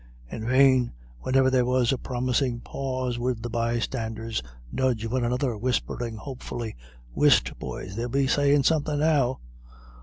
In 0.31 0.47
vain, 0.47 0.93
whenever 1.19 1.51
there 1.51 1.63
was 1.63 1.91
a 1.91 1.97
promising 1.99 2.59
pause 2.61 3.19
would 3.19 3.43
the 3.43 3.51
bystanders 3.51 4.41
nudge 4.71 5.05
one 5.05 5.23
another, 5.23 5.55
whispering, 5.55 6.15
hopefully, 6.15 6.75
"Whist, 7.13 7.51
boys 7.59 7.95
they'll 7.95 8.09
be 8.09 8.25
sayin' 8.25 8.63
somethin' 8.63 8.97
now." 9.01 9.41